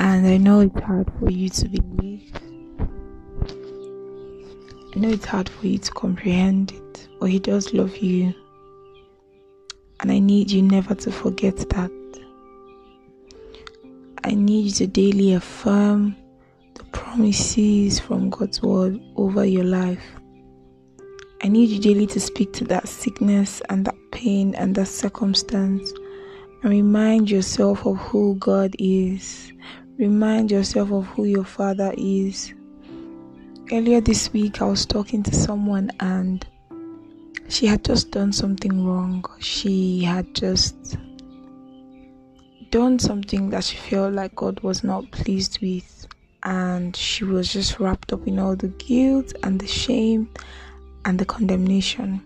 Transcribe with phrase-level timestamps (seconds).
[0.00, 2.32] And I know it's hard for you to believe.
[4.94, 8.32] I know it's hard for you to comprehend it, but He does love you.
[9.98, 11.90] And I need you never to forget that.
[14.22, 16.14] I need you to daily affirm
[16.74, 20.04] the promises from God's word over your life.
[21.42, 25.92] I need you daily to speak to that sickness and that pain and that circumstance
[26.62, 29.52] and remind yourself of who God is.
[29.98, 32.54] Remind yourself of who your Father is.
[33.72, 36.46] Earlier this week, I was talking to someone and
[37.48, 39.24] she had just done something wrong.
[39.40, 40.96] She had just
[42.70, 46.06] done something that she felt like God was not pleased with,
[46.44, 50.30] and she was just wrapped up in all the guilt and the shame
[51.06, 52.22] and the condemnation.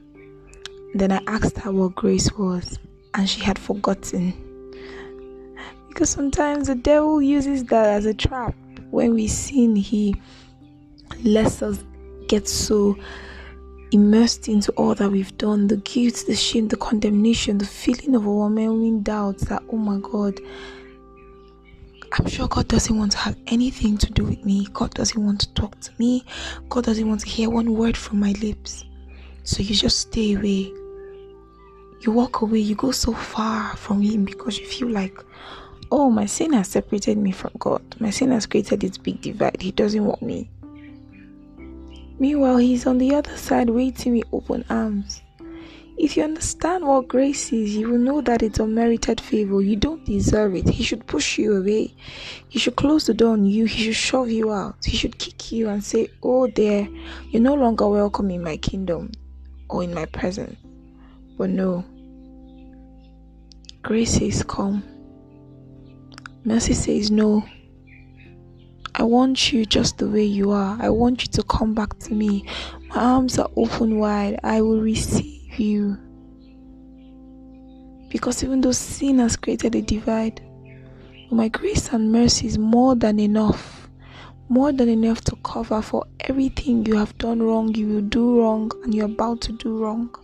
[0.94, 2.78] Then I asked her what grace was,
[3.14, 4.41] and she had forgotten.
[5.92, 8.54] Because sometimes the devil uses that as a trap.
[8.90, 10.16] When we sin, he
[11.22, 11.84] lets us
[12.28, 12.96] get so
[13.90, 18.26] immersed into all that we've done the guilt, the shame, the condemnation, the feeling of
[18.26, 20.40] overwhelming doubts that, oh my God,
[22.18, 24.66] I'm sure God doesn't want to have anything to do with me.
[24.72, 26.24] God doesn't want to talk to me.
[26.70, 28.86] God doesn't want to hear one word from my lips.
[29.44, 30.72] So you just stay away.
[32.00, 32.60] You walk away.
[32.60, 35.18] You go so far from Him because you feel like,
[35.92, 37.82] oh, my sin has separated me from God.
[38.00, 39.60] My sin has created this big divide.
[39.60, 40.50] He doesn't want me.
[42.18, 45.20] Meanwhile, He's on the other side waiting with open arms.
[45.98, 49.60] If you understand what grace is, you will know that it's unmerited favor.
[49.60, 50.66] You don't deserve it.
[50.66, 51.94] He should push you away.
[52.48, 53.66] He should close the door on you.
[53.66, 54.82] He should shove you out.
[54.82, 56.88] He should kick you and say, Oh, there,
[57.28, 59.12] you're no longer welcome in my kingdom
[59.68, 60.56] or in my presence.
[61.36, 61.84] But no,
[63.82, 64.82] grace is Come.
[66.44, 67.44] Mercy says, No.
[68.94, 70.76] I want you just the way you are.
[70.80, 72.46] I want you to come back to me.
[72.88, 74.38] My arms are open wide.
[74.42, 75.96] I will receive you.
[78.10, 80.42] Because even though sin has created a divide,
[81.30, 83.88] my grace and mercy is more than enough.
[84.50, 88.70] More than enough to cover for everything you have done wrong, you will do wrong,
[88.84, 90.14] and you're about to do wrong.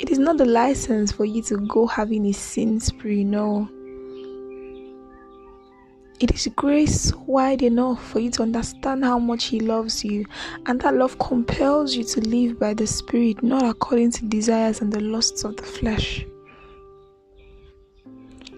[0.00, 3.68] It is not the license for you to go having a sin spree, no.
[6.22, 10.24] It is grace wide enough for you to understand how much He loves you,
[10.66, 14.92] and that love compels you to live by the Spirit, not according to desires and
[14.92, 16.24] the lusts of the flesh.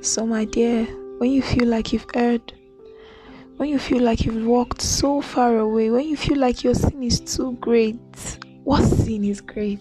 [0.02, 0.84] So, my dear,
[1.16, 2.52] when you feel like you've erred,
[3.56, 7.02] when you feel like you've walked so far away, when you feel like your sin
[7.02, 7.96] is too great,
[8.64, 9.80] what sin is great?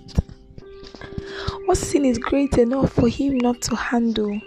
[1.66, 4.40] What sin is great enough for Him not to handle?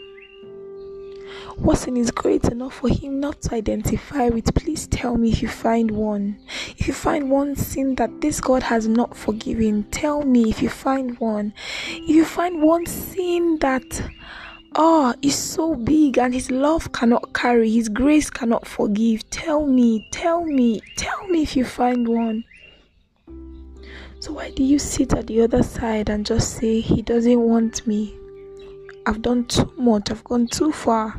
[1.58, 4.54] What sin is great enough for him not to identify with?
[4.54, 6.38] Please tell me if you find one.
[6.76, 10.68] If you find one sin that this God has not forgiven, tell me if you
[10.68, 11.54] find one.
[11.88, 14.10] If you find one sin that
[14.74, 20.06] oh is so big and his love cannot carry, his grace cannot forgive, tell me,
[20.12, 22.44] tell me, tell me if you find one.
[24.20, 27.86] So why do you sit at the other side and just say he doesn't want
[27.86, 28.14] me?
[29.06, 31.18] I've done too much, I've gone too far.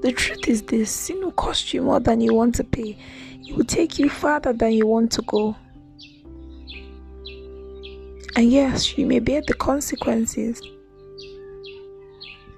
[0.00, 2.96] The truth is this sin will cost you more than you want to pay,
[3.40, 5.56] it will take you farther than you want to go.
[8.36, 10.62] And yes, you may bear the consequences,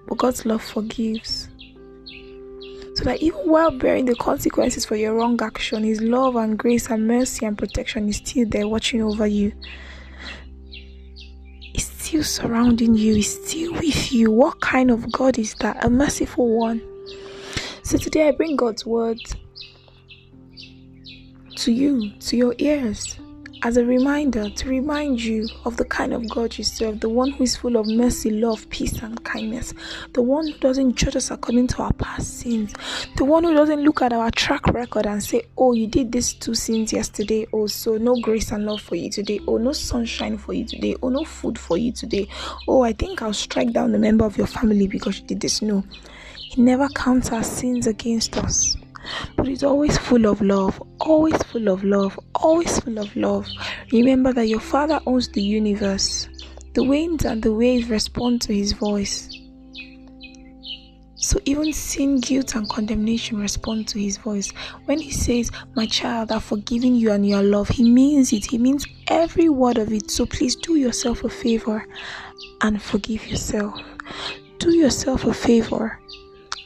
[0.06, 1.48] but God's love forgives.
[2.96, 6.90] So that even while bearing the consequences for your wrong action, His love and grace
[6.90, 9.54] and mercy and protection is still there watching over you.
[11.60, 14.30] He's still surrounding you, He's still with you.
[14.30, 15.82] What kind of God is that?
[15.82, 16.82] A merciful one.
[17.90, 19.34] So today I bring God's words
[21.56, 23.18] to you, to your ears,
[23.64, 27.32] as a reminder to remind you of the kind of God you serve, the one
[27.32, 29.74] who is full of mercy, love, peace, and kindness,
[30.12, 32.72] the one who doesn't judge us according to our past sins,
[33.16, 36.32] the one who doesn't look at our track record and say, Oh, you did these
[36.32, 40.38] two sins yesterday, oh, so no grace and love for you today, oh, no sunshine
[40.38, 42.28] for you today, oh, no food for you today,
[42.68, 45.60] oh, I think I'll strike down a member of your family because you did this.
[45.60, 45.82] No,
[46.50, 48.76] He never counts our sins against us
[49.36, 53.48] but it's always full of love, always full of love, always full of love.
[53.92, 56.28] Remember that your Father owns the universe.
[56.74, 59.28] The winds and the waves respond to His voice.
[61.16, 64.50] So even sin, guilt, and condemnation respond to His voice.
[64.86, 68.46] When He says, My child, I've forgiven you and your love, He means it.
[68.46, 70.10] He means every word of it.
[70.10, 71.86] So please do yourself a favor
[72.62, 73.80] and forgive yourself.
[74.58, 75.98] Do yourself a favor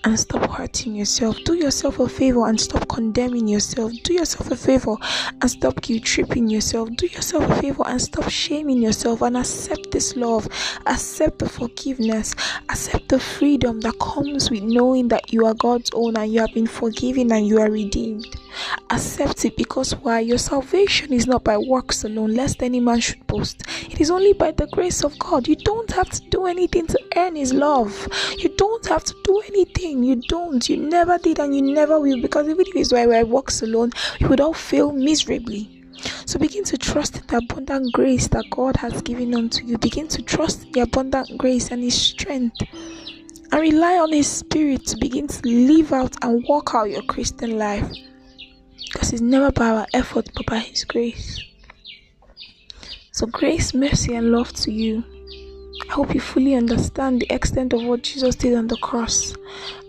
[0.05, 1.37] and stop hurting yourself.
[1.45, 3.93] Do yourself a favor and stop condemning yourself.
[4.03, 4.97] Do yourself a favor
[5.41, 6.91] and stop guilt tripping yourself.
[6.97, 10.47] Do yourself a favor and stop shaming yourself and accept this love.
[10.87, 12.35] Accept the forgiveness.
[12.69, 16.53] Accept the freedom that comes with knowing that you are God's own and you have
[16.53, 18.27] been forgiven and you are redeemed.
[18.91, 20.21] Accept it because why?
[20.21, 23.63] Your salvation is not by works alone, lest any man should boast.
[23.91, 25.49] It is only by the grace of God.
[25.49, 28.09] You don't have to do anything to earn His love.
[28.39, 30.03] You don't have to do anything.
[30.03, 30.69] You don't.
[30.69, 32.21] You never did and you never will.
[32.21, 33.91] Because even if it's by works alone,
[34.21, 35.83] you would all fail miserably.
[36.27, 39.79] So begin to trust in the abundant grace that God has given unto you.
[39.79, 42.63] Begin to trust in the abundant grace and His strength.
[43.53, 47.59] And rely on His Spirit to begin to live out and walk out your Christian
[47.59, 47.91] life.
[48.93, 51.41] Because it's never by our effort but by His grace.
[53.13, 55.05] So, grace, mercy, and love to you.
[55.89, 59.35] I hope you fully understand the extent of what Jesus did on the cross.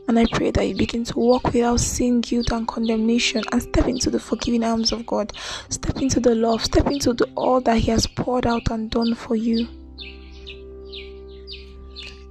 [0.08, 3.88] And I pray that you begin to walk without sin, guilt, and condemnation and step
[3.88, 5.34] into the forgiving arms of God.
[5.70, 6.64] Step into the love.
[6.64, 9.68] Step into the, all that He has poured out and done for you.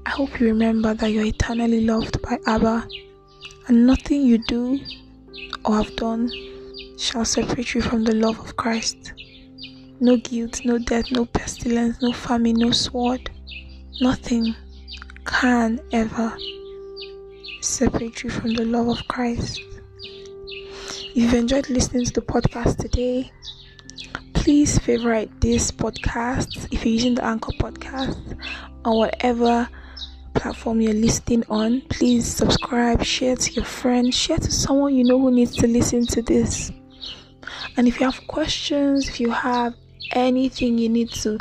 [0.07, 2.87] I hope you remember that you're eternally loved by Abba,
[3.67, 4.79] and nothing you do
[5.65, 6.31] or have done
[6.99, 9.13] shall separate you from the love of Christ.
[10.01, 13.31] No guilt, no death, no pestilence, no famine, no sword.
[14.01, 14.55] Nothing
[15.25, 16.37] can ever
[17.61, 19.61] separate you from the love of Christ.
[20.03, 23.31] If you've enjoyed listening to the podcast today,
[24.33, 28.37] please favorite this podcast if you're using the Anchor podcast
[28.85, 29.69] or whatever
[30.35, 31.81] platform you're listening on.
[31.83, 36.05] Please subscribe, share to your friends, share to someone you know who needs to listen
[36.07, 36.71] to this.
[37.77, 39.75] And if you have questions, if you have
[40.13, 41.39] anything you need to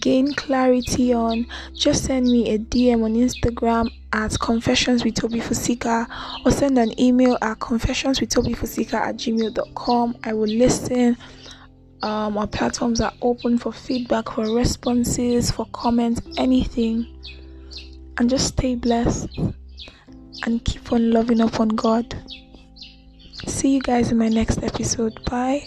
[0.00, 6.06] gain clarity on, just send me a DM on Instagram at confessions with Toby Fusika
[6.44, 10.16] or send an email at confessions with Toby Fusika at gmail.com.
[10.24, 11.16] I will listen.
[12.02, 17.06] Um, our platforms are open for feedback, for responses, for comments, anything.
[18.18, 19.28] And just stay blessed
[20.44, 22.14] and keep on loving upon God.
[23.46, 25.24] See you guys in my next episode.
[25.24, 25.66] Bye.